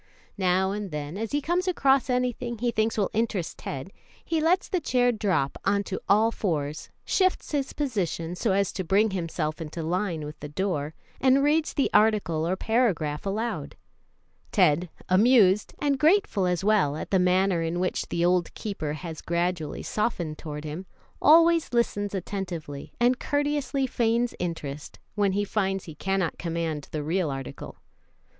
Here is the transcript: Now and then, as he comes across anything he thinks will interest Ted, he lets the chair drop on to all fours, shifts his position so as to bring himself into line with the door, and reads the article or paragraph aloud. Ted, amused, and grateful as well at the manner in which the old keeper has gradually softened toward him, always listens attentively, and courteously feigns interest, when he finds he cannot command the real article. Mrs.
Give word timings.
Now 0.39 0.71
and 0.71 0.89
then, 0.89 1.15
as 1.15 1.31
he 1.31 1.41
comes 1.43 1.67
across 1.67 2.09
anything 2.09 2.57
he 2.57 2.71
thinks 2.71 2.97
will 2.97 3.11
interest 3.13 3.59
Ted, 3.59 3.91
he 4.25 4.41
lets 4.41 4.67
the 4.67 4.79
chair 4.81 5.11
drop 5.11 5.59
on 5.63 5.83
to 5.83 6.01
all 6.09 6.31
fours, 6.31 6.89
shifts 7.05 7.51
his 7.51 7.71
position 7.73 8.33
so 8.35 8.51
as 8.51 8.71
to 8.73 8.83
bring 8.83 9.11
himself 9.11 9.61
into 9.61 9.83
line 9.83 10.25
with 10.25 10.39
the 10.39 10.49
door, 10.49 10.95
and 11.19 11.43
reads 11.43 11.75
the 11.75 11.91
article 11.93 12.47
or 12.47 12.55
paragraph 12.55 13.27
aloud. 13.27 13.75
Ted, 14.51 14.89
amused, 15.07 15.75
and 15.79 15.99
grateful 15.99 16.47
as 16.47 16.63
well 16.63 16.95
at 16.97 17.11
the 17.11 17.19
manner 17.19 17.61
in 17.61 17.79
which 17.79 18.07
the 18.09 18.25
old 18.25 18.51
keeper 18.55 18.93
has 18.93 19.21
gradually 19.21 19.83
softened 19.83 20.35
toward 20.39 20.63
him, 20.65 20.87
always 21.21 21.73
listens 21.73 22.15
attentively, 22.15 22.91
and 22.99 23.19
courteously 23.19 23.85
feigns 23.85 24.33
interest, 24.39 24.97
when 25.13 25.33
he 25.33 25.43
finds 25.45 25.83
he 25.85 25.93
cannot 25.93 26.39
command 26.39 26.87
the 26.89 27.03
real 27.03 27.29
article. 27.29 27.73
Mrs. 27.75 27.81